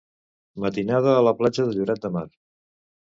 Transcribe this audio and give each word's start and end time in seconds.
Matinada 0.63 1.13
a 1.17 1.21
la 1.27 1.35
platja 1.43 1.67
de 1.69 1.77
Lloret 1.77 2.05
de 2.07 2.13
Mar. 2.17 2.27